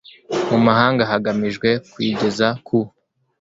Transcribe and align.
mu 0.49 0.57
mahanga 0.67 1.03
hagamijwe 1.11 1.69
kuyigeza 1.91 2.47
ku 2.65 2.79